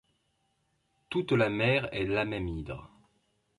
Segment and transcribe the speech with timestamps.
[1.11, 2.89] Toute la mer est la même hydre.